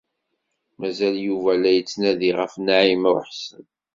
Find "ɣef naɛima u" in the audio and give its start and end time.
2.39-3.19